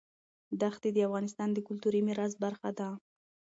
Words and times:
دښتې 0.61 0.89
د 0.93 0.97
افغانستان 1.07 1.49
د 1.53 1.57
کلتوري 1.67 2.01
میراث 2.07 2.33
برخه 2.43 2.69
ده. 2.79 2.89